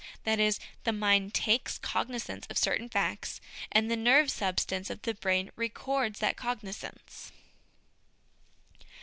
That 0.23 0.39
is, 0.39 0.59
the 0.83 0.91
mind 0.91 1.35
takes 1.35 1.77
cognisance 1.77 2.47
of 2.49 2.57
certain 2.57 2.89
facts, 2.89 3.39
and 3.71 3.91
the 3.91 3.95
nerve 3.95 4.31
substance 4.31 4.89
of 4.89 5.03
the 5.03 5.13
brain 5.13 5.51
records 5.55 6.17
that 6.21 6.35
cognisance. 6.37 7.31